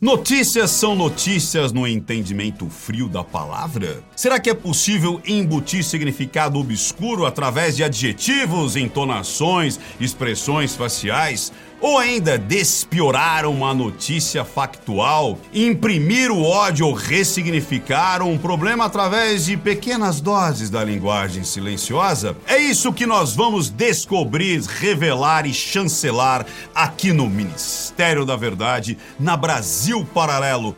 Notícias 0.00 0.70
são 0.70 0.94
notícias 0.94 1.72
no 1.72 1.84
entendimento 1.84 2.70
frio 2.70 3.08
da 3.08 3.24
palavra? 3.24 4.00
Será 4.14 4.38
que 4.38 4.48
é 4.48 4.54
possível 4.54 5.20
embutir 5.26 5.82
significado 5.82 6.56
obscuro 6.56 7.26
através 7.26 7.74
de 7.74 7.82
adjetivos, 7.82 8.76
entonações, 8.76 9.80
expressões 9.98 10.76
faciais? 10.76 11.52
Ou 11.80 11.96
ainda 11.96 12.36
despiorar 12.36 13.46
uma 13.46 13.72
notícia 13.72 14.44
factual, 14.44 15.38
imprimir 15.54 16.28
o 16.32 16.42
ódio 16.42 16.86
ou 16.88 16.92
ressignificar 16.92 18.20
um 18.20 18.36
problema 18.36 18.86
através 18.86 19.44
de 19.44 19.56
pequenas 19.56 20.20
doses 20.20 20.70
da 20.70 20.82
linguagem 20.82 21.44
silenciosa? 21.44 22.36
É 22.48 22.58
isso 22.58 22.92
que 22.92 23.06
nós 23.06 23.32
vamos 23.32 23.70
descobrir, 23.70 24.60
revelar 24.62 25.46
e 25.46 25.54
chancelar 25.54 26.44
aqui 26.74 27.12
no 27.12 27.30
Ministério 27.30 28.26
da 28.26 28.34
Verdade, 28.34 28.98
na 29.18 29.36
Brasil 29.36 29.87
Paralelo. 29.96 30.76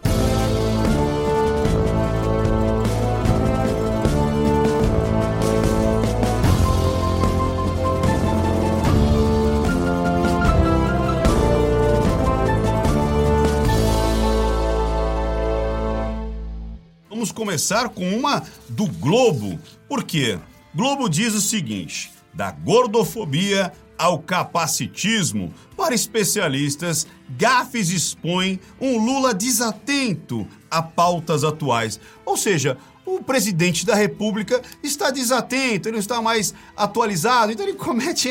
Vamos 17.08 17.32
começar 17.32 17.88
com 17.88 18.08
uma 18.16 18.44
do 18.68 18.86
Globo. 18.86 19.58
Por 19.88 20.04
quê? 20.04 20.38
Globo 20.72 21.08
diz 21.08 21.34
o 21.34 21.40
seguinte: 21.40 22.12
da 22.32 22.52
gordofobia 22.52 23.72
ao 24.00 24.18
capacitismo, 24.18 25.52
para 25.76 25.94
especialistas, 25.94 27.06
gafes 27.28 27.90
expõem 27.90 28.58
um 28.80 28.96
Lula 28.96 29.34
desatento 29.34 30.48
a 30.70 30.80
pautas 30.80 31.44
atuais. 31.44 32.00
Ou 32.24 32.34
seja, 32.34 32.78
o 33.04 33.22
presidente 33.22 33.84
da 33.84 33.94
República 33.94 34.62
está 34.82 35.10
desatento, 35.10 35.86
ele 35.86 35.96
não 35.96 36.00
está 36.00 36.22
mais 36.22 36.54
atualizado, 36.74 37.52
então 37.52 37.66
ele 37.66 37.76
comete 37.76 38.30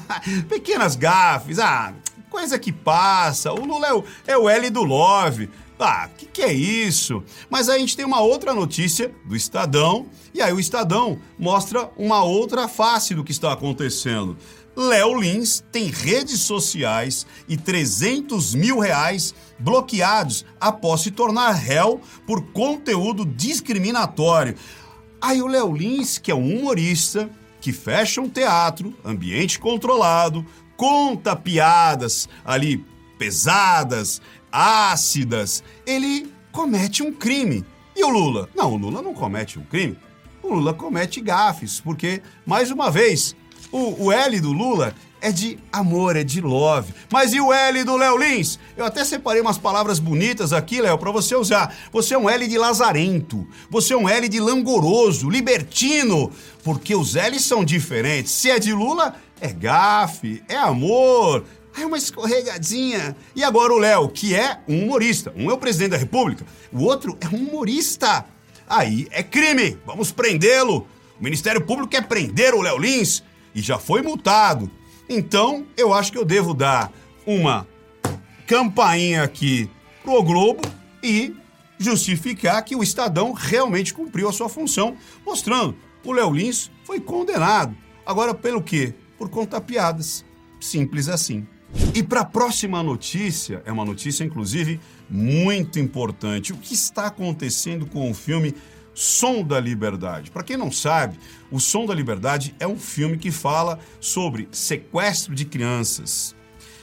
pequenas 0.48 0.96
gafes. 0.96 1.58
Ah, 1.58 1.92
coisa 2.30 2.58
que 2.58 2.72
passa. 2.72 3.52
O 3.52 3.62
Lula 3.62 3.88
é 3.88 3.92
o, 3.92 4.04
é 4.26 4.38
o 4.38 4.48
L 4.48 4.70
do 4.70 4.82
Love. 4.82 5.50
Ah, 5.78 6.10
o 6.12 6.16
que, 6.16 6.26
que 6.26 6.42
é 6.42 6.52
isso? 6.52 7.22
Mas 7.48 7.68
aí 7.68 7.76
a 7.76 7.80
gente 7.80 7.96
tem 7.96 8.04
uma 8.04 8.20
outra 8.20 8.52
notícia 8.52 9.14
do 9.24 9.34
Estadão, 9.34 10.06
e 10.34 10.42
aí 10.42 10.52
o 10.52 10.60
Estadão 10.60 11.18
mostra 11.38 11.90
uma 11.96 12.22
outra 12.22 12.68
face 12.68 13.14
do 13.14 13.24
que 13.24 13.32
está 13.32 13.52
acontecendo. 13.52 14.36
Léo 14.76 15.20
Lins 15.20 15.62
tem 15.72 15.86
redes 15.86 16.40
sociais 16.40 17.26
e 17.48 17.56
300 17.56 18.54
mil 18.54 18.78
reais 18.78 19.34
bloqueados 19.58 20.44
após 20.60 21.02
se 21.02 21.10
tornar 21.10 21.52
réu 21.52 22.00
por 22.26 22.42
conteúdo 22.52 23.24
discriminatório. 23.24 24.54
Aí 25.20 25.42
o 25.42 25.46
Léo 25.46 25.74
Lins, 25.74 26.18
que 26.18 26.30
é 26.30 26.34
um 26.34 26.58
humorista, 26.58 27.28
que 27.60 27.72
fecha 27.72 28.20
um 28.20 28.28
teatro, 28.28 28.94
ambiente 29.04 29.58
controlado, 29.58 30.46
conta 30.76 31.36
piadas 31.36 32.28
ali 32.44 32.84
pesadas, 33.18 34.22
ácidas, 34.50 35.62
ele 35.86 36.32
comete 36.50 37.02
um 37.02 37.12
crime. 37.12 37.64
E 37.94 38.02
o 38.02 38.08
Lula? 38.08 38.48
Não, 38.56 38.72
o 38.72 38.76
Lula 38.78 39.02
não 39.02 39.12
comete 39.12 39.58
um 39.58 39.64
crime. 39.64 39.98
O 40.42 40.54
Lula 40.54 40.72
comete 40.72 41.20
gafes, 41.20 41.80
porque, 41.80 42.22
mais 42.46 42.70
uma 42.70 42.90
vez, 42.90 43.36
o, 43.72 44.06
o 44.06 44.12
L 44.12 44.40
do 44.40 44.52
Lula 44.52 44.94
é 45.20 45.30
de 45.30 45.58
amor, 45.72 46.16
é 46.16 46.24
de 46.24 46.40
love. 46.40 46.92
Mas 47.12 47.32
e 47.32 47.40
o 47.40 47.52
L 47.52 47.84
do 47.84 47.96
Léo 47.96 48.16
Lins? 48.16 48.58
Eu 48.76 48.84
até 48.84 49.04
separei 49.04 49.40
umas 49.40 49.58
palavras 49.58 49.98
bonitas 49.98 50.52
aqui, 50.52 50.80
Léo, 50.80 50.98
para 50.98 51.10
você 51.10 51.36
usar. 51.36 51.74
Você 51.92 52.14
é 52.14 52.18
um 52.18 52.28
L 52.28 52.46
de 52.48 52.58
lazarento. 52.58 53.46
Você 53.70 53.92
é 53.92 53.96
um 53.96 54.08
L 54.08 54.28
de 54.28 54.40
langoroso, 54.40 55.28
libertino. 55.28 56.32
Porque 56.64 56.94
os 56.94 57.14
L's 57.14 57.44
são 57.44 57.64
diferentes. 57.64 58.32
Se 58.32 58.50
é 58.50 58.58
de 58.58 58.72
Lula, 58.72 59.14
é 59.40 59.52
gafe, 59.52 60.42
é 60.48 60.56
amor, 60.56 61.44
é 61.78 61.84
uma 61.84 61.98
escorregadinha. 61.98 63.16
E 63.34 63.44
agora 63.44 63.72
o 63.72 63.78
Léo, 63.78 64.08
que 64.08 64.34
é 64.34 64.58
um 64.66 64.84
humorista. 64.84 65.32
Um 65.36 65.50
é 65.50 65.54
o 65.54 65.58
presidente 65.58 65.90
da 65.90 65.96
República, 65.96 66.44
o 66.72 66.82
outro 66.82 67.16
é 67.20 67.28
um 67.28 67.48
humorista. 67.48 68.24
Aí 68.68 69.08
é 69.10 69.22
crime. 69.22 69.76
Vamos 69.84 70.12
prendê-lo. 70.12 70.86
O 71.18 71.24
Ministério 71.24 71.60
Público 71.60 71.90
quer 71.90 72.06
prender 72.06 72.54
o 72.54 72.62
Léo 72.62 72.78
Lins 72.78 73.22
e 73.54 73.60
já 73.60 73.78
foi 73.78 74.02
multado. 74.02 74.70
Então, 75.08 75.66
eu 75.76 75.92
acho 75.92 76.12
que 76.12 76.18
eu 76.18 76.24
devo 76.24 76.54
dar 76.54 76.92
uma 77.26 77.66
campainha 78.46 79.22
aqui 79.22 79.68
pro 80.02 80.22
Globo 80.22 80.62
e 81.02 81.34
justificar 81.78 82.62
que 82.62 82.76
o 82.76 82.82
Estadão 82.82 83.32
realmente 83.32 83.94
cumpriu 83.94 84.28
a 84.28 84.32
sua 84.32 84.48
função, 84.48 84.96
mostrando 85.24 85.76
o 86.04 86.12
Léo 86.12 86.32
Lins 86.32 86.70
foi 86.84 87.00
condenado. 87.00 87.76
Agora, 88.04 88.34
pelo 88.34 88.62
quê? 88.62 88.94
Por 89.18 89.28
contar 89.28 89.60
piadas. 89.62 90.24
Simples 90.60 91.08
assim. 91.08 91.46
E 91.94 92.02
para 92.02 92.20
a 92.20 92.24
próxima 92.24 92.82
notícia, 92.82 93.62
é 93.64 93.72
uma 93.72 93.84
notícia 93.84 94.24
inclusive 94.24 94.80
muito 95.08 95.78
importante. 95.78 96.52
O 96.52 96.56
que 96.56 96.74
está 96.74 97.06
acontecendo 97.06 97.86
com 97.86 98.10
o 98.10 98.14
filme 98.14 98.54
Som 98.94 99.42
da 99.42 99.60
Liberdade? 99.60 100.30
Para 100.30 100.42
quem 100.42 100.56
não 100.56 100.70
sabe, 100.70 101.18
O 101.50 101.58
Som 101.58 101.86
da 101.86 101.94
Liberdade 101.94 102.54
é 102.60 102.66
um 102.66 102.78
filme 102.78 103.18
que 103.18 103.30
fala 103.30 103.78
sobre 104.00 104.48
sequestro 104.52 105.34
de 105.34 105.44
crianças, 105.44 106.34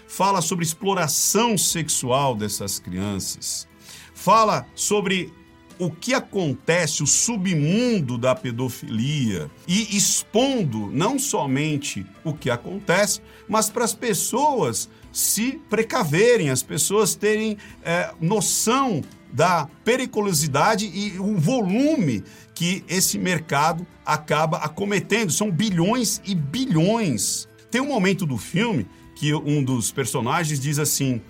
fala 0.08 0.42
sobre 0.42 0.66
exploração 0.66 1.58
sexual 1.58 2.36
dessas 2.36 2.80
crianças, 2.80 3.68
fala 4.14 4.66
sobre 4.76 5.32
o 5.80 5.92
que 5.92 6.14
acontece, 6.14 7.04
o 7.04 7.08
submundo 7.08 8.18
da 8.18 8.34
pedofilia 8.34 9.50
e 9.68 9.96
expondo 9.96 10.90
não 10.92 11.20
somente 11.20 12.06
o 12.24 12.34
que 12.34 12.50
acontece, 12.50 13.22
mas 13.48 13.70
para 13.70 13.86
as 13.86 13.94
pessoas 13.94 14.90
se 15.12 15.62
precaverem, 15.70 16.50
as 16.50 16.64
pessoas 16.64 17.16
terem 17.16 17.58
é, 17.84 18.12
noção 18.20 19.02
da 19.32 19.68
periculosidade 19.84 20.86
e 20.86 21.20
o 21.20 21.38
volume 21.38 22.24
que 22.54 22.84
esse 22.88 23.18
mercado 23.18 23.86
acaba 24.06 24.58
acometendo. 24.58 25.32
São 25.32 25.52
bilhões 25.52 26.22
e 26.26 26.34
bilhões. 26.34 27.48
Tem 27.70 27.82
um 27.82 27.88
momento 27.88 28.26
do 28.26 28.38
filme 28.38 28.88
que 29.16 29.34
um 29.34 29.64
dos 29.64 29.92
personagens 29.92 30.60
diz 30.60 30.80
assim: 30.80 31.22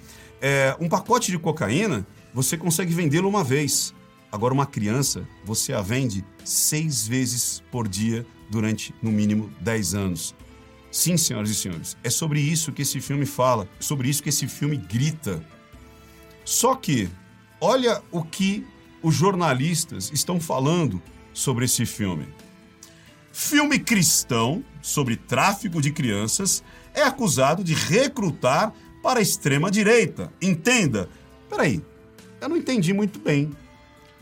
é, 0.41 0.75
um 0.79 0.87
pacote 0.87 1.31
de 1.31 1.39
cocaína 1.39 2.05
você 2.33 2.55
consegue 2.55 2.93
vendê-lo 2.93 3.27
uma 3.27 3.43
vez. 3.43 3.93
Agora, 4.31 4.53
uma 4.53 4.65
criança, 4.65 5.27
você 5.43 5.73
a 5.73 5.81
vende 5.81 6.23
seis 6.43 7.07
vezes 7.07 7.63
por 7.71 7.87
dia 7.87 8.25
durante, 8.49 8.93
no 9.01 9.11
mínimo, 9.11 9.49
dez 9.59 9.95
anos. 9.95 10.35
Sim, 10.91 11.17
senhoras 11.17 11.49
e 11.49 11.55
senhores, 11.55 11.97
é 12.03 12.09
sobre 12.09 12.39
isso 12.39 12.71
que 12.71 12.81
esse 12.81 12.99
filme 12.99 13.25
fala, 13.25 13.67
sobre 13.79 14.09
isso 14.09 14.21
que 14.21 14.29
esse 14.29 14.47
filme 14.47 14.77
grita. 14.77 15.43
Só 16.43 16.75
que, 16.75 17.09
olha 17.59 18.01
o 18.11 18.23
que 18.23 18.65
os 19.01 19.15
jornalistas 19.15 20.11
estão 20.13 20.39
falando 20.39 21.01
sobre 21.33 21.65
esse 21.65 21.85
filme. 21.85 22.27
Filme 23.31 23.77
cristão 23.77 24.63
sobre 24.81 25.15
tráfico 25.15 25.81
de 25.81 25.91
crianças 25.91 26.63
é 26.93 27.03
acusado 27.03 27.63
de 27.63 27.73
recrutar 27.73 28.73
para 29.03 29.19
a 29.19 29.21
extrema-direita. 29.21 30.33
Entenda. 30.41 31.07
Peraí, 31.47 31.81
eu 32.41 32.49
não 32.49 32.57
entendi 32.57 32.93
muito 32.93 33.19
bem. 33.19 33.51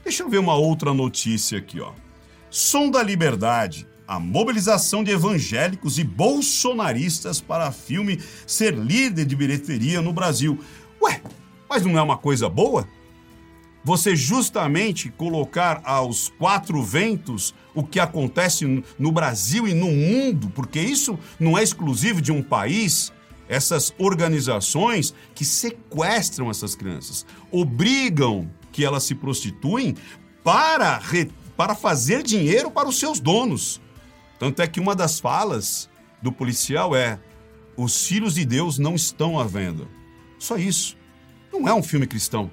Deixa 0.04 0.22
eu 0.22 0.30
ver 0.30 0.38
uma 0.38 0.56
outra 0.56 0.94
notícia 0.94 1.58
aqui, 1.58 1.80
ó. 1.80 1.94
Som 2.50 2.90
da 2.90 3.02
Liberdade. 3.02 3.88
A 4.08 4.20
mobilização 4.20 5.04
de 5.04 5.10
evangélicos 5.10 5.98
e 5.98 6.04
bolsonaristas 6.04 7.42
para 7.42 7.72
filme 7.72 8.22
ser 8.46 8.76
líder 8.76 9.26
de 9.26 9.36
bilheteria 9.36 10.00
no 10.00 10.14
Brasil. 10.14 10.60
Ué, 11.02 11.22
mas 11.68 11.84
não 11.84 11.98
é 11.98 12.02
uma 12.04 12.18
coisa 12.18 12.48
boa? 12.48 12.88
Você 13.86 14.16
justamente 14.16 15.12
colocar 15.12 15.80
aos 15.86 16.30
quatro 16.40 16.82
ventos 16.82 17.54
o 17.72 17.84
que 17.84 18.00
acontece 18.00 18.84
no 18.98 19.12
Brasil 19.12 19.68
e 19.68 19.76
no 19.76 19.92
mundo, 19.92 20.52
porque 20.56 20.80
isso 20.80 21.20
não 21.40 21.56
é 21.56 21.62
exclusivo 21.62 22.20
de 22.20 22.32
um 22.32 22.42
país, 22.42 23.14
essas 23.48 23.94
organizações 24.00 25.14
que 25.36 25.46
sequestram 25.46 26.50
essas 26.50 26.74
crianças, 26.74 27.28
obrigam 27.52 28.50
que 28.72 28.84
elas 28.84 29.04
se 29.04 29.14
prostituem 29.14 29.96
para, 30.44 30.98
re, 30.98 31.30
para 31.56 31.76
fazer 31.76 32.24
dinheiro 32.24 32.72
para 32.72 32.90
os 32.90 32.98
seus 33.00 33.20
donos. 33.20 33.80
Tanto 34.40 34.64
é 34.64 34.68
que 34.68 34.80
uma 34.80 34.96
das 34.96 35.20
falas 35.20 35.88
do 36.24 36.32
policial 36.32 36.96
é: 36.96 37.20
os 37.78 38.08
filhos 38.08 38.34
de 38.34 38.46
Deus 38.46 38.80
não 38.80 38.96
estão 38.96 39.40
à 39.40 39.44
venda. 39.44 39.88
Só 40.40 40.58
isso. 40.58 40.98
Não 41.54 41.70
é 41.70 41.74
um 41.74 41.84
filme 41.84 42.08
cristão. 42.08 42.50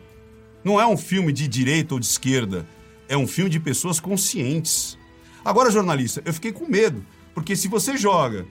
Não 0.65 0.81
é 0.81 0.87
um 0.87 0.97
filme 0.97 1.33
de 1.33 1.49
direita 1.49 1.95
ou 1.95 2.01
de 2.01 2.07
esquerda. 2.07 2.67
É 3.09 3.17
um 3.17 3.27
filme 3.27 3.51
de 3.51 3.61
pessoas 3.61 4.01
conscientes. 4.01 4.99
Agora, 5.45 5.71
jornalista, 5.71 6.23
eu 6.25 6.33
fiquei 6.33 6.53
com 6.53 6.67
medo, 6.67 7.05
porque 7.35 7.57
se 7.57 7.69
você 7.69 7.97
joga 7.97 8.47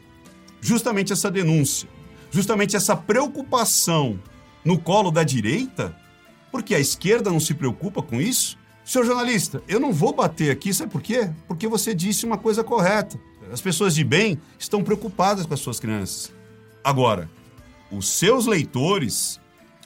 justamente 0.60 1.14
essa 1.14 1.32
denúncia, 1.32 1.88
justamente 2.30 2.76
essa 2.76 2.96
preocupação 2.96 4.20
no 4.64 4.78
colo 4.78 5.10
da 5.10 5.24
direita, 5.24 5.96
Porque 6.52 6.76
a 6.76 6.80
esquerda 6.80 7.32
não 7.32 7.40
se 7.40 7.54
preocupa 7.54 8.02
com 8.02 8.20
isso? 8.20 8.58
Senhor 8.84 9.06
jornalista, 9.06 9.64
eu 9.68 9.80
não 9.80 9.94
vou 9.94 10.14
bater 10.14 10.52
aqui, 10.52 10.74
sabe 10.74 10.92
por 10.92 11.02
quê? 11.02 11.32
Porque 11.48 11.68
você 11.68 11.96
disse 11.96 12.26
uma 12.26 12.38
coisa 12.38 12.64
correta. 12.64 13.18
As 13.52 13.62
pessoas 13.62 13.96
de 13.96 14.04
bem 14.04 14.40
estão 14.60 14.84
preocupadas 14.84 15.46
com 15.46 15.54
as 15.54 15.60
suas 15.60 15.80
crianças. 15.80 16.34
Agora, 16.84 17.30
os 17.92 18.10
seus 18.10 18.46
leitores, 18.46 19.40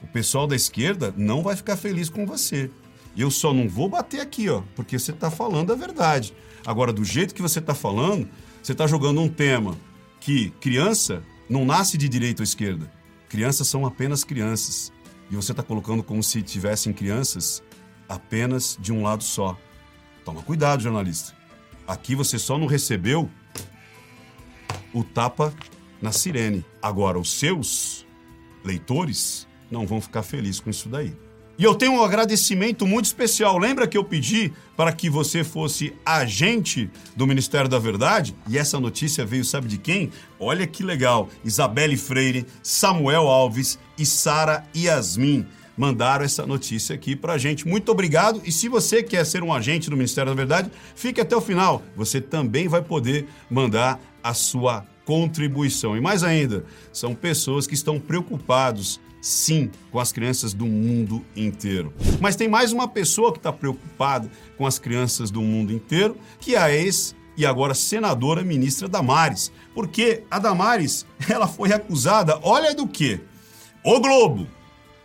o 0.06 0.08
pessoal 0.08 0.46
da 0.46 0.56
esquerda, 0.56 1.14
não 1.18 1.42
vai 1.42 1.56
ficar 1.56 1.76
feliz 1.76 2.10
com 2.10 2.26
você. 2.26 2.70
Eu 3.18 3.32
só 3.32 3.52
não 3.54 3.68
vou 3.68 3.90
bater 3.90 4.22
aqui, 4.22 4.48
ó, 4.50 4.62
porque 4.76 5.00
você 5.00 5.12
está 5.12 5.32
falando 5.32 5.74
a 5.74 5.76
verdade. 5.76 6.34
Agora, 6.66 6.94
do 6.94 7.04
jeito 7.04 7.34
que 7.34 7.42
você 7.42 7.60
está 7.60 7.74
falando, 7.74 8.30
você 8.62 8.72
está 8.72 8.86
jogando 8.86 9.20
um 9.20 9.28
tema 9.28 9.76
que 10.20 10.52
criança 10.62 11.24
não 11.50 11.66
nasce 11.66 11.98
de 11.98 12.08
direita 12.08 12.42
ou 12.42 12.44
esquerda. 12.44 12.92
Crianças 13.28 13.68
são 13.68 13.86
apenas 13.86 14.24
crianças. 14.24 14.94
E 15.30 15.36
você 15.36 15.52
está 15.52 15.64
colocando 15.64 16.04
como 16.04 16.22
se 16.22 16.42
tivessem 16.44 16.94
crianças 16.94 17.64
apenas 18.08 18.78
de 18.80 18.94
um 18.94 19.02
lado 19.02 19.24
só. 19.24 19.58
Toma 20.24 20.44
cuidado, 20.44 20.84
jornalista. 20.84 21.34
Aqui 21.88 22.16
você 22.16 22.38
só 22.38 22.60
não 22.60 22.68
recebeu 22.68 23.30
o 24.94 25.04
tapa 25.04 25.54
na 26.00 26.12
sirene. 26.12 26.64
Agora, 26.82 27.20
os 27.20 27.32
seus 27.32 28.06
leitores 28.64 29.48
não 29.76 29.86
vão 29.86 30.00
ficar 30.00 30.24
felizes 30.24 30.62
com 30.62 30.70
isso 30.70 30.88
daí. 30.88 31.14
E 31.58 31.64
eu 31.64 31.74
tenho 31.74 31.94
um 31.94 32.04
agradecimento 32.04 32.86
muito 32.86 33.06
especial. 33.06 33.58
Lembra 33.58 33.88
que 33.88 33.98
eu 33.98 34.04
pedi 34.04 34.52
para 34.76 34.92
que 34.92 35.10
você 35.10 35.44
fosse 35.44 35.94
agente 36.06 36.90
do 37.16 37.26
Ministério 37.26 37.70
da 37.70 37.80
Verdade? 37.80 38.36
E 38.50 38.58
essa 38.58 38.78
notícia 38.78 39.26
veio, 39.26 39.46
sabe 39.46 39.68
de 39.68 39.78
quem? 39.78 40.12
Olha 40.38 40.68
que 40.68 40.84
legal. 40.84 41.30
Isabelle 41.46 41.96
Freire, 41.96 42.46
Samuel 42.62 43.28
Alves 43.28 43.80
e 43.98 44.06
Sara 44.06 44.66
Yasmin 44.76 45.46
mandaram 45.78 46.26
essa 46.26 46.46
notícia 46.46 46.94
aqui 46.94 47.16
para 47.16 47.34
a 47.34 47.38
gente. 47.38 47.68
Muito 47.68 47.90
obrigado. 47.90 48.42
E 48.44 48.52
se 48.52 48.68
você 48.68 49.02
quer 49.02 49.26
ser 49.26 49.42
um 49.42 49.54
agente 49.54 49.90
do 49.90 49.96
Ministério 49.96 50.32
da 50.32 50.36
Verdade, 50.36 50.70
fique 50.94 51.22
até 51.22 51.36
o 51.36 51.42
final. 51.42 51.84
Você 51.96 52.20
também 52.20 52.68
vai 52.68 52.82
poder 52.82 53.28
mandar 53.50 54.00
a 54.22 54.34
sua 54.34 54.86
contribuição. 55.06 55.96
E 55.96 56.02
mais 56.02 56.24
ainda, 56.24 56.66
são 56.92 57.16
pessoas 57.16 57.68
que 57.68 57.74
estão 57.74 58.00
preocupados 58.00 59.00
sim, 59.22 59.72
com 59.92 60.00
as 60.00 60.12
crianças 60.12 60.54
do 60.54 60.66
mundo 60.66 61.26
inteiro. 61.36 61.94
Mas 62.20 62.36
tem 62.36 62.48
mais 62.48 62.72
uma 62.72 62.88
pessoa 62.88 63.32
que 63.32 63.40
está 63.40 63.52
preocupada 63.52 64.30
com 64.58 64.68
as 64.68 64.78
crianças 64.78 65.32
do 65.32 65.42
mundo 65.42 65.74
inteiro, 65.74 66.16
que 66.40 66.56
é 66.56 66.60
a 66.60 66.72
ex 66.72 67.16
e 67.38 67.46
agora 67.46 67.74
senadora 67.74 68.44
ministra 68.44 68.88
Damares. 68.88 69.52
Porque 69.74 70.24
a 70.30 70.38
Damares, 70.38 71.06
ela 71.28 71.48
foi 71.48 71.74
acusada, 71.74 72.40
olha 72.44 72.76
do 72.76 72.88
quê? 72.88 73.20
O 73.84 74.00
Globo. 74.00 74.48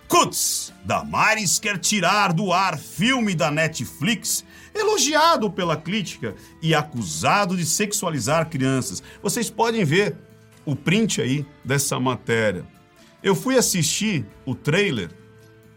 Cuts, 0.07 0.73
Damares 0.85 1.59
quer 1.59 1.79
tirar 1.79 2.33
do 2.33 2.53
ar 2.53 2.77
filme 2.77 3.35
da 3.35 3.51
Netflix 3.51 4.45
elogiado 4.75 5.51
pela 5.51 5.77
crítica 5.77 6.35
e 6.63 6.75
acusado 6.75 7.57
de 7.57 7.67
sexualizar 7.67 8.49
crianças. 8.49 9.03
Vocês 9.23 9.51
podem 9.51 9.85
ver 9.85 10.17
o 10.65 10.77
print 10.77 11.21
aí 11.21 11.47
dessa 11.65 11.99
matéria. 11.99 12.65
Eu 13.23 13.35
fui 13.35 13.57
assistir 13.57 14.25
o 14.47 14.55
trailer 14.55 15.11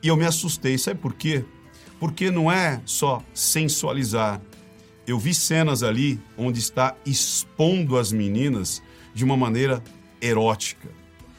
e 0.01 0.07
eu 0.07 0.17
me 0.17 0.25
assustei. 0.25 0.77
Sabe 0.77 0.99
por 0.99 1.13
quê? 1.13 1.43
Porque 1.99 2.29
não 2.29 2.51
é 2.51 2.81
só 2.85 3.23
sensualizar. 3.33 4.41
Eu 5.05 5.19
vi 5.19 5.33
cenas 5.33 5.83
ali 5.83 6.19
onde 6.37 6.59
está 6.59 6.95
expondo 7.05 7.97
as 7.97 8.11
meninas 8.11 8.81
de 9.13 9.23
uma 9.23 9.35
maneira 9.35 9.83
erótica. 10.21 10.89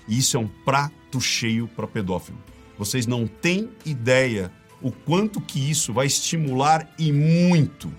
E 0.07 0.19
isso 0.19 0.37
é 0.37 0.41
um 0.41 0.49
prato 0.65 1.21
cheio 1.21 1.67
para 1.69 1.87
pedófilo. 1.87 2.39
Vocês 2.79 3.07
não 3.07 3.27
têm 3.27 3.71
ideia 3.87 4.51
o 4.85 4.93
quanto 4.93 5.41
que 5.41 5.59
isso 5.71 5.95
vai 5.95 6.07
estimular 6.07 6.87
e 6.99 7.11
muito 7.11 7.91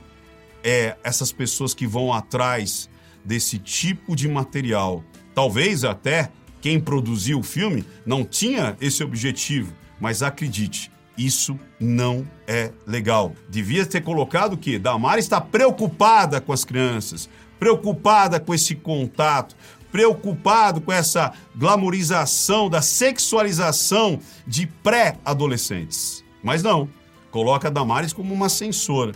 é, 0.64 0.96
essas 1.04 1.32
pessoas 1.32 1.74
que 1.74 1.88
vão 1.88 2.14
atrás 2.14 2.88
desse 3.24 3.58
tipo 3.58 4.16
de 4.16 4.28
material. 4.28 5.04
Talvez 5.34 5.84
até 5.84 6.30
quem 6.62 6.80
produziu 6.80 7.40
o 7.40 7.44
filme 7.44 7.84
não 8.06 8.24
tinha 8.24 8.78
esse 8.80 9.04
objetivo, 9.04 9.74
mas 10.00 10.22
acredite, 10.22 10.92
isso 11.18 11.60
não 11.80 12.24
é 12.48 12.72
legal. 12.86 13.34
Devia 13.50 13.84
ter 13.84 14.02
colocado 14.02 14.56
que 14.56 14.78
Damara 14.78 15.20
está 15.20 15.42
preocupada 15.42 16.40
com 16.40 16.54
as 16.54 16.64
crianças, 16.64 17.28
preocupada 17.58 18.40
com 18.40 18.54
esse 18.54 18.76
contato, 18.76 19.56
preocupado 19.92 20.82
com 20.82 20.92
essa 20.92 21.34
glamorização 21.56 22.70
da 22.70 22.84
sexualização 22.84 24.20
de 24.46 24.68
pré-adolescentes. 24.68 26.25
Mas 26.46 26.64
não, 26.64 26.88
coloca 27.30 27.68
a 27.68 27.72
Damares 27.72 28.14
como 28.14 28.34
uma 28.34 28.48
censora. 28.48 29.12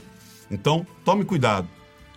Então, 0.51 0.85
tome 1.05 1.23
cuidado, 1.23 1.69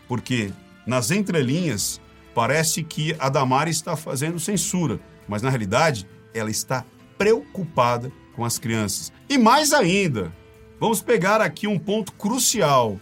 porque 0.09 0.51
nas 0.85 1.13
entrelinhas 1.13 2.01
parece 2.35 2.83
que 2.83 3.15
a 3.21 3.29
Damares 3.29 3.77
está 3.77 3.95
fazendo 3.95 4.41
censura 4.41 4.99
mas 5.29 5.43
na 5.43 5.51
realidade 5.51 6.07
ela 6.35 6.51
está 6.51 6.85
preocupada 7.17 8.13
com 8.35 8.45
as 8.45 8.59
crianças. 8.59 9.13
E 9.29 9.39
mais 9.39 9.73
ainda, 9.73 10.33
vamos 10.81 11.01
pegar 11.01 11.41
aqui 11.41 11.67
um 11.67 11.79
ponto 11.79 12.13
crucial. 12.13 12.99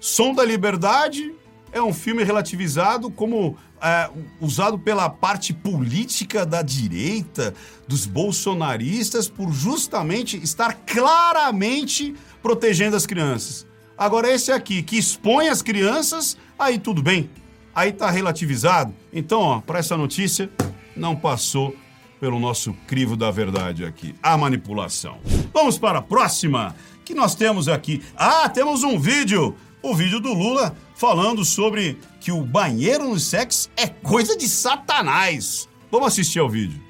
Som 0.00 0.32
da 0.34 0.44
Liberdade 0.44 1.34
é 1.72 1.82
um 1.82 1.92
filme 1.92 2.24
relativizado 2.24 3.10
como 3.10 3.56
é, 3.80 4.10
usado 4.40 4.78
pela 4.78 5.08
parte 5.08 5.52
política 5.52 6.44
da 6.44 6.62
direita, 6.62 7.54
dos 7.86 8.06
bolsonaristas, 8.06 9.28
por 9.28 9.52
justamente 9.52 10.36
estar 10.36 10.74
claramente 10.86 12.14
protegendo 12.42 12.96
as 12.96 13.06
crianças. 13.06 13.66
Agora, 13.96 14.32
esse 14.32 14.52
aqui, 14.52 14.82
que 14.82 14.96
expõe 14.96 15.48
as 15.48 15.62
crianças, 15.62 16.36
aí 16.58 16.78
tudo 16.78 17.02
bem. 17.02 17.30
Aí 17.74 17.92
tá 17.92 18.10
relativizado. 18.10 18.94
Então, 19.12 19.40
ó, 19.40 19.60
para 19.60 19.78
essa 19.78 19.96
notícia, 19.96 20.50
não 20.96 21.14
passou 21.14 21.74
pelo 22.20 22.38
nosso 22.38 22.74
crivo 22.86 23.16
da 23.16 23.30
verdade 23.30 23.84
aqui, 23.84 24.14
a 24.22 24.36
manipulação. 24.36 25.18
Vamos 25.52 25.78
para 25.78 26.00
a 26.00 26.02
próxima, 26.02 26.74
que 27.04 27.14
nós 27.14 27.34
temos 27.34 27.68
aqui. 27.68 28.02
Ah, 28.16 28.48
temos 28.48 28.82
um 28.82 28.98
vídeo, 28.98 29.54
o 29.90 29.94
vídeo 29.94 30.20
do 30.20 30.32
Lula 30.32 30.76
falando 30.94 31.44
sobre 31.44 31.96
que 32.20 32.30
o 32.30 32.42
banheiro 32.42 33.08
no 33.08 33.18
sexo 33.18 33.70
é 33.76 33.86
coisa 33.86 34.36
de 34.36 34.48
satanás. 34.48 35.68
Vamos 35.90 36.08
assistir 36.08 36.38
ao 36.38 36.50
vídeo. 36.50 36.80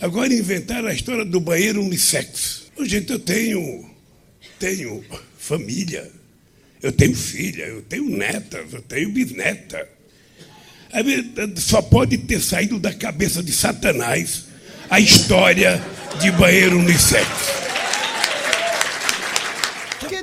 Agora 0.00 0.32
inventaram 0.32 0.88
a 0.88 0.94
história 0.94 1.24
do 1.24 1.40
banheiro 1.40 1.82
unissex. 1.82 2.70
Gente, 2.80 3.12
eu 3.12 3.18
tenho 3.18 3.88
tenho 4.58 5.04
família, 5.38 6.10
eu 6.82 6.92
tenho 6.92 7.14
filha, 7.14 7.64
eu 7.64 7.82
tenho 7.82 8.08
netas, 8.08 8.72
eu 8.72 8.82
tenho 8.82 9.10
bisneta. 9.10 9.88
Só 11.56 11.80
pode 11.82 12.18
ter 12.18 12.40
saído 12.40 12.78
da 12.78 12.92
cabeça 12.92 13.42
de 13.42 13.52
Satanás 13.52 14.46
a 14.88 14.98
história 14.98 15.82
de 16.20 16.30
banheiro 16.32 16.78
unissex. 16.78 17.59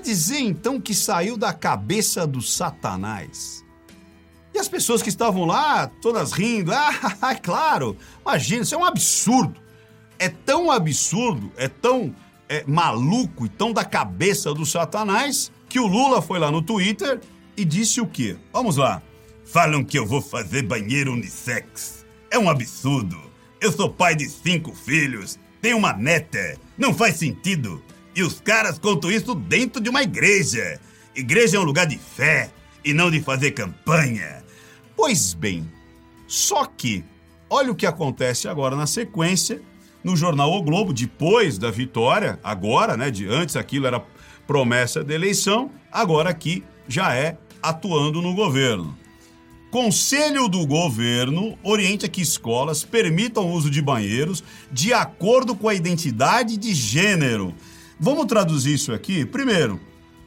Dizer 0.07 0.39
então 0.39 0.79
que 0.79 0.93
saiu 0.93 1.35
da 1.35 1.51
cabeça 1.51 2.25
do 2.25 2.41
Satanás? 2.41 3.61
E 4.53 4.57
as 4.57 4.69
pessoas 4.69 5.01
que 5.01 5.09
estavam 5.09 5.43
lá, 5.43 5.87
todas 6.01 6.31
rindo, 6.31 6.71
ah, 6.71 7.35
claro, 7.43 7.97
imagina, 8.21 8.63
isso 8.63 8.73
é 8.73 8.77
um 8.77 8.85
absurdo. 8.85 9.59
É 10.17 10.29
tão 10.29 10.71
absurdo, 10.71 11.51
é 11.57 11.67
tão 11.67 12.15
é, 12.47 12.63
maluco 12.65 13.47
e 13.47 13.49
tão 13.49 13.73
da 13.73 13.83
cabeça 13.83 14.53
do 14.53 14.65
Satanás 14.65 15.51
que 15.67 15.77
o 15.77 15.87
Lula 15.87 16.21
foi 16.21 16.39
lá 16.39 16.49
no 16.49 16.61
Twitter 16.61 17.19
e 17.57 17.65
disse 17.65 17.99
o 17.99 18.07
quê? 18.07 18.37
Vamos 18.53 18.77
lá. 18.77 19.01
Falam 19.43 19.83
que 19.83 19.99
eu 19.99 20.05
vou 20.05 20.21
fazer 20.21 20.61
banheiro 20.61 21.11
unissex. 21.11 22.05
É 22.31 22.39
um 22.39 22.49
absurdo. 22.49 23.19
Eu 23.59 23.73
sou 23.73 23.89
pai 23.89 24.15
de 24.15 24.29
cinco 24.29 24.73
filhos, 24.73 25.37
tenho 25.61 25.75
uma 25.75 25.91
neta. 25.91 26.57
Não 26.77 26.93
faz 26.93 27.17
sentido. 27.17 27.83
E 28.17 28.23
os 28.23 28.41
caras 28.41 28.79
contam 28.79 29.11
isso 29.11 29.35
dentro 29.35 29.79
de 29.79 29.91
uma 29.91 30.01
igreja. 30.01 30.81
Igreja 31.15 31.57
é 31.57 31.59
um 31.59 31.63
lugar 31.63 31.85
de 31.85 31.99
fé 31.99 32.49
e 32.83 32.91
não 32.91 33.11
de 33.11 33.21
fazer 33.21 33.51
campanha. 33.51 34.43
Pois 34.95 35.35
bem, 35.35 35.71
só 36.25 36.65
que 36.65 37.05
olha 37.47 37.71
o 37.71 37.75
que 37.75 37.85
acontece 37.85 38.47
agora 38.47 38.75
na 38.75 38.87
sequência 38.87 39.61
no 40.03 40.15
jornal 40.15 40.51
O 40.51 40.63
Globo, 40.63 40.93
depois 40.93 41.59
da 41.59 41.69
vitória, 41.69 42.39
agora, 42.43 42.97
né? 42.97 43.11
De 43.11 43.27
antes 43.27 43.55
aquilo 43.55 43.85
era 43.85 44.03
promessa 44.47 45.03
de 45.03 45.13
eleição, 45.13 45.69
agora 45.91 46.31
aqui 46.31 46.63
já 46.87 47.13
é 47.13 47.37
atuando 47.61 48.19
no 48.19 48.33
governo. 48.33 48.97
Conselho 49.69 50.47
do 50.47 50.65
Governo 50.65 51.55
orienta 51.61 52.07
que 52.07 52.21
escolas 52.21 52.83
permitam 52.83 53.45
o 53.45 53.51
uso 53.51 53.69
de 53.69 53.79
banheiros 53.79 54.43
de 54.71 54.91
acordo 54.91 55.53
com 55.53 55.69
a 55.69 55.75
identidade 55.75 56.57
de 56.57 56.73
gênero. 56.73 57.53
Vamos 57.99 58.25
traduzir 58.25 58.75
isso 58.75 58.93
aqui? 58.93 59.25
Primeiro, 59.25 59.79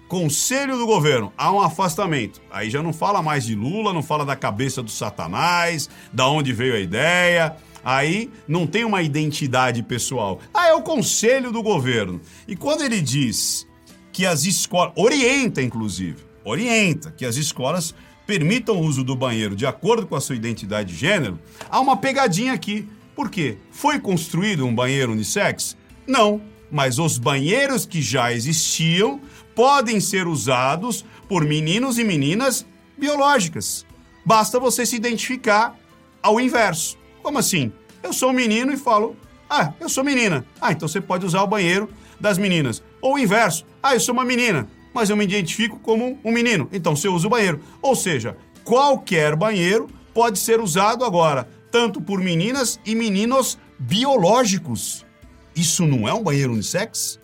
Conselho 0.09 0.77
do 0.77 0.87
Governo, 0.87 1.33
há 1.39 1.53
um 1.53 1.61
afastamento. 1.61 2.43
Aí 2.51 2.69
já 2.69 2.83
não 2.83 2.93
fala 2.93 3.23
mais 3.23 3.45
de 3.45 3.55
Lula, 3.55 3.93
não 3.93 4.03
fala 4.03 4.25
da 4.25 4.35
cabeça 4.35 4.83
do 4.83 4.91
Satanás, 4.91 5.89
da 6.13 6.29
onde 6.29 6.53
veio 6.53 6.75
a 6.75 6.81
ideia. 6.81 7.57
Aí 7.85 8.29
não 8.49 8.67
tem 8.67 8.85
uma 8.85 9.03
identidade 9.03 9.85
pessoal. 9.85 10.41
Ah, 10.53 10.67
é 10.67 10.75
o 10.75 10.83
conselho 10.83 11.53
do 11.53 11.63
governo. 11.63 12.21
E 12.49 12.57
quando 12.57 12.83
ele 12.83 13.01
diz 13.01 13.69
que 14.13 14.27
as 14.27 14.45
escolas. 14.45 14.93
Orienta, 14.97 15.63
inclusive. 15.63 16.19
Orienta 16.45 17.13
que 17.17 17.25
as 17.25 17.37
escolas 17.37 17.95
permitam 18.27 18.79
o 18.79 18.83
uso 18.83 19.05
do 19.05 19.15
banheiro 19.15 19.55
de 19.55 19.65
acordo 19.65 20.09
com 20.09 20.17
a 20.17 20.21
sua 20.21 20.35
identidade 20.35 20.93
de 20.93 20.99
gênero, 20.99 21.39
há 21.71 21.79
uma 21.81 21.97
pegadinha 21.97 22.53
aqui. 22.53 22.89
Por 23.15 23.31
quê? 23.31 23.59
Foi 23.71 24.01
construído 24.01 24.67
um 24.67 24.75
banheiro 24.75 25.13
unissex? 25.13 25.77
Não, 26.07 26.41
mas 26.71 26.99
os 26.99 27.19
banheiros 27.19 27.87
que 27.87 28.01
já 28.01 28.33
existiam 28.33 29.21
podem 29.55 30.01
ser 30.01 30.27
usados 30.27 31.05
por 31.29 31.45
meninos 31.45 31.99
e 31.99 32.05
meninas 32.05 32.67
biológicas. 32.97 33.87
Basta 34.25 34.61
você 34.61 34.85
se 34.85 34.97
identificar 34.97 35.77
ao 36.23 36.41
inverso. 36.41 36.99
Como 37.23 37.39
assim? 37.39 37.73
Eu 38.03 38.13
sou 38.13 38.31
um 38.31 38.35
menino 38.35 38.73
e 38.73 38.77
falo, 38.77 39.17
ah, 39.49 39.73
eu 39.81 39.89
sou 39.89 40.05
menina. 40.05 40.45
Ah, 40.61 40.73
então 40.73 40.87
você 40.87 41.01
pode 41.01 41.27
usar 41.27 41.43
o 41.43 41.47
banheiro 41.47 41.89
das 42.19 42.39
meninas. 42.39 42.83
Ou 43.01 43.15
o 43.15 43.19
inverso, 43.19 43.67
ah, 43.83 43.95
eu 43.95 44.01
sou 44.01 44.13
uma 44.13 44.25
menina, 44.25 44.69
mas 44.95 45.11
eu 45.11 45.17
me 45.17 45.25
identifico 45.25 45.79
como 45.79 46.19
um 46.25 46.33
menino. 46.33 46.69
Então 46.73 46.95
você 46.95 47.09
usa 47.09 47.27
o 47.27 47.31
banheiro. 47.31 47.61
Ou 47.83 47.97
seja, 47.97 48.37
qualquer 48.65 49.35
banheiro 49.35 49.89
pode 50.15 50.39
ser 50.39 50.61
usado 50.61 51.05
agora, 51.05 51.49
tanto 51.71 52.01
por 52.01 52.21
meninas 52.21 52.79
e 52.85 52.95
meninos 52.95 53.59
biológicos. 53.79 55.05
Isso 55.55 55.87
não 55.87 56.09
é 56.09 56.15
um 56.15 56.23
banheiro 56.23 56.53
unissex? 56.53 57.19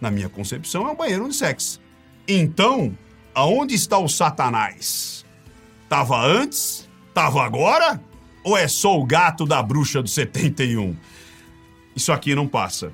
Na 0.00 0.10
minha 0.10 0.28
concepção, 0.28 0.86
é 0.86 0.90
um 0.90 0.96
banheiro 0.96 1.24
unissex. 1.24 1.80
Então, 2.26 2.96
aonde 3.34 3.74
está 3.74 3.98
o 3.98 4.08
Satanás? 4.08 5.24
Tava 5.88 6.20
antes? 6.24 6.88
Tava 7.12 7.44
agora? 7.44 8.00
Ou 8.42 8.56
é 8.56 8.68
só 8.68 8.98
o 8.98 9.04
gato 9.04 9.46
da 9.46 9.62
bruxa 9.62 10.02
do 10.02 10.08
71? 10.08 10.96
Isso 11.94 12.12
aqui 12.12 12.34
não 12.34 12.46
passa. 12.46 12.92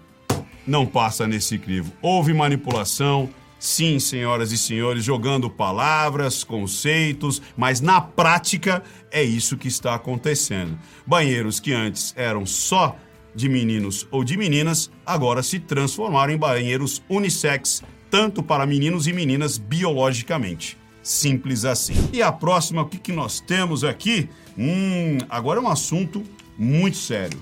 Não 0.66 0.86
passa 0.86 1.26
nesse 1.26 1.58
crivo. 1.58 1.92
Houve 2.02 2.32
manipulação, 2.32 3.30
sim, 3.58 3.98
senhoras 3.98 4.52
e 4.52 4.58
senhores, 4.58 5.04
jogando 5.04 5.50
palavras, 5.50 6.44
conceitos, 6.44 7.40
mas 7.56 7.80
na 7.80 8.00
prática 8.00 8.82
é 9.10 9.22
isso 9.22 9.56
que 9.56 9.68
está 9.68 9.94
acontecendo. 9.94 10.78
Banheiros 11.06 11.58
que 11.58 11.72
antes 11.72 12.12
eram 12.16 12.44
só 12.46 12.96
de 13.34 13.48
meninos 13.48 14.06
ou 14.10 14.24
de 14.24 14.36
meninas, 14.36 14.90
agora 15.04 15.42
se 15.42 15.58
transformaram 15.58 16.32
em 16.32 16.36
banheiros 16.36 17.02
unissex, 17.08 17.82
tanto 18.10 18.42
para 18.42 18.66
meninos 18.66 19.06
e 19.06 19.12
meninas 19.12 19.58
biologicamente. 19.58 20.78
Simples 21.02 21.64
assim. 21.64 21.94
E 22.12 22.22
a 22.22 22.30
próxima, 22.30 22.82
o 22.82 22.86
que, 22.86 22.98
que 22.98 23.12
nós 23.12 23.40
temos 23.40 23.84
aqui? 23.84 24.28
Hum, 24.58 25.18
agora 25.28 25.58
é 25.58 25.62
um 25.62 25.68
assunto 25.68 26.22
muito 26.58 26.96
sério. 26.96 27.40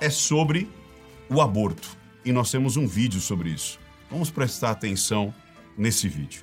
É 0.00 0.10
sobre 0.10 0.68
o 1.28 1.40
aborto. 1.40 1.96
E 2.24 2.32
nós 2.32 2.50
temos 2.50 2.76
um 2.76 2.86
vídeo 2.86 3.20
sobre 3.20 3.50
isso. 3.50 3.78
Vamos 4.10 4.30
prestar 4.30 4.70
atenção 4.70 5.32
nesse 5.76 6.08
vídeo. 6.08 6.42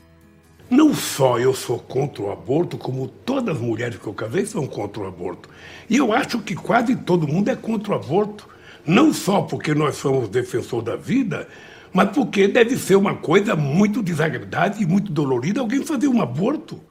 Não 0.70 0.96
só 0.96 1.38
eu 1.38 1.54
sou 1.54 1.78
contra 1.78 2.24
o 2.24 2.32
aborto, 2.32 2.78
como 2.78 3.08
todas 3.08 3.56
as 3.56 3.62
mulheres 3.62 4.00
que 4.00 4.08
eu 4.08 4.14
casei 4.14 4.46
são 4.46 4.66
contra 4.66 5.04
o 5.04 5.08
aborto. 5.08 5.48
E 5.88 5.98
eu 5.98 6.12
acho 6.12 6.40
que 6.40 6.56
quase 6.56 6.96
todo 6.96 7.28
mundo 7.28 7.50
é 7.50 7.56
contra 7.56 7.92
o 7.92 7.96
aborto. 7.96 8.48
Não 8.86 9.14
só 9.14 9.42
porque 9.42 9.74
nós 9.74 9.96
somos 9.96 10.30
defensores 10.30 10.86
da 10.86 10.96
vida, 10.96 11.48
mas 11.94 12.12
porque 12.12 12.48
deve 12.48 12.78
ser 12.78 12.96
uma 12.96 13.16
coisa 13.16 13.56
muito 13.56 14.04
desagradável 14.04 14.82
e 14.82 14.86
muito 14.86 15.12
dolorida 15.12 15.62
alguém 15.62 15.86
fazer 15.86 16.08
um 16.08 16.22
aborto. 16.22 16.82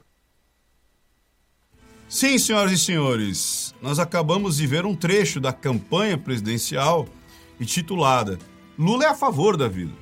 Sim, 2.07 2.37
senhoras 2.37 2.71
e 2.71 2.77
senhores, 2.77 3.73
nós 3.81 3.97
acabamos 3.99 4.57
de 4.57 4.67
ver 4.67 4.85
um 4.85 4.95
trecho 4.95 5.39
da 5.39 5.51
campanha 5.51 6.17
presidencial 6.17 7.07
intitulada 7.59 8.37
Lula 8.77 9.05
é 9.05 9.07
a 9.07 9.15
favor 9.15 9.55
da 9.55 9.69
vida. 9.69 9.93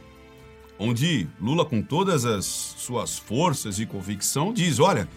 Onde 0.80 1.28
Lula, 1.40 1.64
com 1.64 1.82
todas 1.82 2.26
as 2.26 2.46
suas 2.46 3.20
forças 3.20 3.80
e 3.80 3.86
convicção, 3.86 4.52
diz: 4.52 4.80
Olha, 4.80 5.08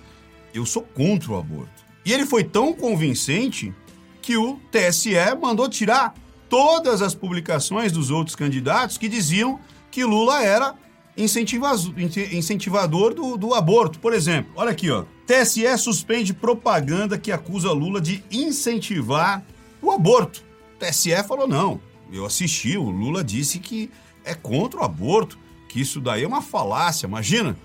eu 0.53 0.67
sou 0.67 0.83
contra 0.83 1.33
o 1.33 1.39
aborto. 1.39 1.85
E 2.05 2.13
ele 2.13 2.27
foi 2.27 2.45
tão 2.45 2.75
convincente 2.75 3.75
que 4.21 4.37
o 4.37 4.61
TSE 4.71 5.15
mandou 5.41 5.69
tirar 5.69 6.15
todas 6.49 7.03
as 7.03 7.15
publicações 7.15 7.93
dos 7.93 8.11
outros 8.11 8.37
candidatos 8.37 8.99
que 8.99 9.09
diziam 9.09 9.61
que 9.91 10.05
Lula 10.05 10.43
era 10.43 10.75
incentivador 11.17 13.15
do, 13.15 13.37
do 13.37 13.55
aborto. 13.55 13.99
Por 13.99 14.13
exemplo, 14.13 14.53
olha 14.57 14.71
aqui, 14.71 14.91
ó. 14.91 15.05
TSE 15.27 15.77
suspende 15.79 16.33
propaganda 16.33 17.19
que 17.19 17.33
acusa 17.33 17.73
Lula 17.73 18.01
de 18.01 18.23
incentivar 18.31 19.45
o 19.83 19.91
aborto. 19.91 20.45
TSE 20.79 21.23
falou 21.27 21.49
não. 21.49 21.81
Eu 22.13 22.25
assisti, 22.25 22.77
o 22.77 22.91
Lula 22.91 23.25
disse 23.25 23.59
que 23.59 23.91
é 24.25 24.35
contra 24.35 24.81
o 24.81 24.85
aborto, 24.85 25.39
que 25.69 25.81
isso 25.81 26.01
daí 26.01 26.23
é 26.23 26.27
uma 26.29 26.43
falácia. 26.43 27.07
Imagina 27.07 27.57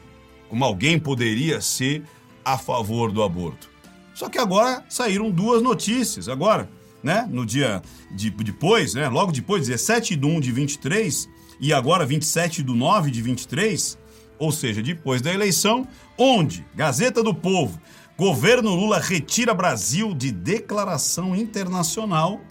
como 0.50 0.66
alguém 0.66 1.00
poderia 1.00 1.62
ser 1.62 2.04
a 2.44 2.58
favor 2.58 3.12
do 3.12 3.22
aborto. 3.22 3.70
Só 4.14 4.30
que 4.30 4.38
agora 4.38 4.84
saíram 4.90 5.30
duas 5.30 5.62
notícias. 5.62 6.28
Agora, 6.28 6.70
né? 7.04 7.28
No 7.30 7.46
dia 7.46 7.82
de, 8.12 8.30
depois, 8.30 8.94
né? 8.94 9.08
Logo 9.10 9.32
depois, 9.32 9.68
17 9.68 10.16
de 10.16 10.26
1 10.26 10.40
de 10.40 10.52
23 10.52 11.30
e 11.60 11.74
agora 11.74 12.06
27 12.06 12.64
de 12.64 12.74
9 12.74 13.12
de 13.12 13.22
23, 13.22 13.98
ou 14.40 14.52
seja, 14.52 14.82
depois 14.82 15.22
da 15.22 15.32
eleição, 15.32 15.88
onde 16.18 16.66
Gazeta 16.74 17.24
do 17.24 17.34
Povo, 17.34 17.80
governo 18.18 18.74
Lula 18.74 19.00
retira 19.00 19.54
Brasil 19.54 20.14
de 20.14 20.32
declaração 20.32 21.36
internacional 21.36 22.42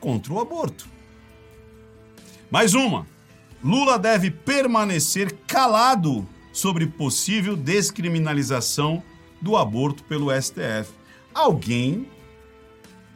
contra 0.00 0.32
o 0.32 0.40
aborto. 0.40 0.88
Mais 2.50 2.74
uma. 2.74 3.06
Lula 3.62 3.98
deve 3.98 4.30
permanecer 4.30 5.32
calado 5.46 6.26
sobre 6.52 6.86
possível 6.86 7.56
descriminalização 7.56 9.02
do 9.40 9.56
aborto 9.56 10.04
pelo 10.04 10.30
STF. 10.30 10.92
Alguém 11.34 12.06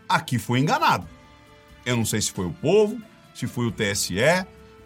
aqui 0.08 0.38
foi 0.38 0.60
enganado. 0.60 1.06
Eu 1.84 1.96
não 1.96 2.04
sei 2.04 2.20
se 2.20 2.32
foi 2.32 2.46
o 2.46 2.52
povo, 2.52 3.00
se 3.34 3.46
foi 3.46 3.66
o 3.66 3.72
TSE, 3.72 4.14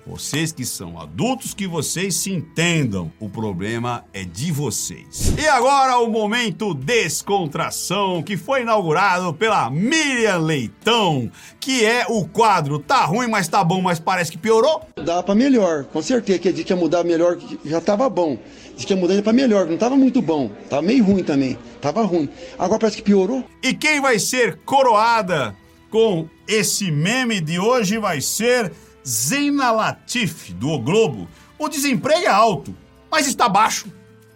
vocês 0.06 0.50
que 0.50 0.64
são 0.64 0.98
adultos, 0.98 1.54
que 1.54 1.66
vocês 1.66 2.16
se 2.16 2.32
entendam. 2.32 3.12
O 3.20 3.28
problema 3.28 4.04
é 4.12 4.24
de 4.24 4.50
vocês. 4.50 5.32
E 5.38 5.46
agora 5.46 5.98
o 5.98 6.10
momento 6.10 6.74
descontração, 6.74 8.22
que 8.22 8.36
foi 8.36 8.62
inaugurado 8.62 9.32
pela 9.34 9.70
Miriam 9.70 10.38
Leitão, 10.38 11.30
que 11.60 11.84
é 11.84 12.06
o 12.08 12.26
quadro 12.26 12.78
Tá 12.78 13.04
ruim, 13.04 13.28
mas 13.28 13.46
tá 13.46 13.62
bom, 13.62 13.80
mas 13.80 14.00
parece 14.00 14.32
que 14.32 14.38
piorou. 14.38 14.82
Dá 14.96 15.22
para 15.22 15.34
melhor, 15.34 15.84
com 15.84 16.02
certeza 16.02 16.38
que 16.38 16.50
disse 16.50 16.64
que 16.64 16.72
ia 16.72 16.76
mudar 16.76 17.04
melhor, 17.04 17.38
já 17.64 17.80
tava 17.80 18.08
bom. 18.08 18.38
Diz 18.80 18.86
que 18.86 18.94
ia 18.94 18.98
mudar 18.98 19.20
para 19.20 19.34
melhor, 19.34 19.66
não 19.66 19.76
tava 19.76 19.94
muito 19.94 20.22
bom. 20.22 20.50
Tava 20.70 20.80
meio 20.80 21.04
ruim 21.04 21.22
também, 21.22 21.58
tava 21.82 22.02
ruim. 22.02 22.30
Agora 22.58 22.80
parece 22.80 22.96
que 22.96 23.02
piorou. 23.02 23.44
E 23.62 23.74
quem 23.74 24.00
vai 24.00 24.18
ser 24.18 24.56
coroada 24.64 25.54
com 25.90 26.26
esse 26.48 26.90
meme 26.90 27.42
de 27.42 27.58
hoje 27.58 27.98
vai 27.98 28.22
ser 28.22 28.72
Zena 29.06 29.70
Latif, 29.70 30.54
do 30.54 30.70
o 30.70 30.78
Globo, 30.78 31.28
o 31.58 31.68
desemprego 31.68 32.24
é 32.24 32.28
alto, 32.28 32.74
mas 33.10 33.26
está 33.26 33.50
baixo. 33.50 33.86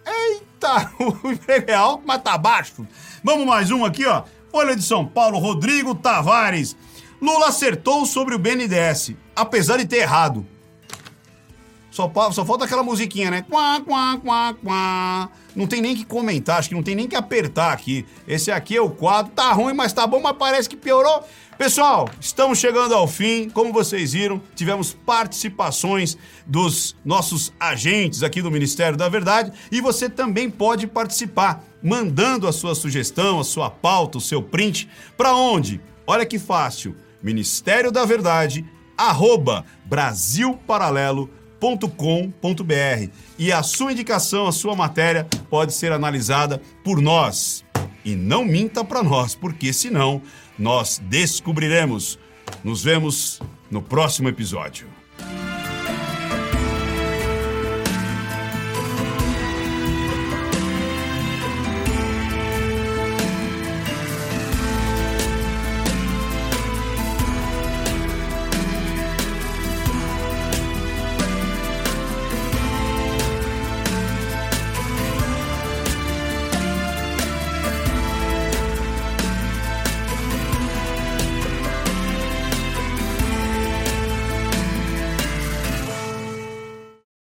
Eita, 0.05 0.91
o 1.23 1.31
emprego 1.31 1.71
é 1.71 1.73
alto, 1.73 2.03
mas 2.05 2.19
está 2.19 2.37
baixo. 2.37 2.87
Vamos 3.23 3.47
mais 3.47 3.71
um 3.71 3.83
aqui, 3.83 4.05
ó. 4.05 4.25
Folha 4.51 4.75
de 4.75 4.83
São 4.83 5.07
Paulo, 5.07 5.39
Rodrigo 5.39 5.95
Tavares. 5.95 6.77
Lula 7.19 7.47
acertou 7.47 8.05
sobre 8.05 8.35
o 8.35 8.39
BNDES, 8.39 9.13
apesar 9.35 9.77
de 9.77 9.87
ter 9.87 10.01
errado. 10.01 10.45
Só, 11.95 12.11
só 12.33 12.45
falta 12.45 12.65
aquela 12.65 12.83
musiquinha, 12.83 13.31
né? 13.31 13.41
Quá, 13.49 13.79
quá, 13.79 14.19
quá, 14.21 14.53
quá. 14.61 15.29
Não 15.55 15.65
tem 15.65 15.81
nem 15.81 15.95
que 15.95 16.03
comentar, 16.03 16.59
acho 16.59 16.67
que 16.67 16.75
não 16.75 16.83
tem 16.83 16.93
nem 16.93 17.07
que 17.07 17.15
apertar 17.15 17.71
aqui. 17.71 18.05
Esse 18.27 18.51
aqui 18.51 18.75
é 18.75 18.81
o 18.81 18.89
quadro. 18.89 19.31
Tá 19.31 19.53
ruim, 19.53 19.73
mas 19.73 19.93
tá 19.93 20.05
bom, 20.05 20.19
mas 20.19 20.35
parece 20.35 20.67
que 20.67 20.75
piorou. 20.75 21.23
Pessoal, 21.57 22.09
estamos 22.19 22.59
chegando 22.59 22.93
ao 22.93 23.07
fim. 23.07 23.47
Como 23.49 23.71
vocês 23.71 24.11
viram, 24.11 24.41
tivemos 24.53 24.91
participações 24.91 26.17
dos 26.45 26.97
nossos 27.05 27.53
agentes 27.57 28.23
aqui 28.23 28.41
do 28.41 28.51
Ministério 28.51 28.97
da 28.97 29.07
Verdade 29.07 29.53
e 29.71 29.79
você 29.79 30.09
também 30.09 30.49
pode 30.49 30.87
participar 30.87 31.63
mandando 31.81 32.45
a 32.45 32.51
sua 32.51 32.75
sugestão, 32.75 33.39
a 33.39 33.45
sua 33.45 33.69
pauta, 33.69 34.17
o 34.17 34.21
seu 34.21 34.43
print 34.43 34.89
para 35.15 35.33
onde? 35.33 35.79
Olha 36.05 36.25
que 36.25 36.37
fácil. 36.37 36.93
Ministério 37.23 37.89
da 37.89 38.03
Verdade 38.03 38.65
arroba 38.97 39.65
brasilparalelo.com.br 41.59 43.11
e 43.37 43.51
a 43.51 43.63
sua 43.63 43.91
indicação, 43.91 44.47
a 44.47 44.51
sua 44.51 44.75
matéria 44.75 45.27
pode 45.49 45.73
ser 45.73 45.91
analisada 45.91 46.61
por 46.83 47.01
nós. 47.01 47.63
E 48.03 48.15
não 48.15 48.45
minta 48.45 48.83
para 48.83 49.01
nós, 49.01 49.33
porque 49.33 49.73
senão 49.73 50.21
nós 50.57 51.01
descobriremos. 51.09 52.19
Nos 52.63 52.83
vemos 52.83 53.39
no 53.71 53.81
próximo 53.81 54.29
episódio. 54.29 54.94